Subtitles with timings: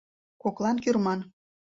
[0.41, 1.19] Коклан кӱрман.